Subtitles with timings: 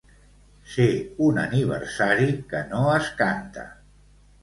[0.75, 0.87] Ser
[1.27, 3.71] un aniversari que no es canta.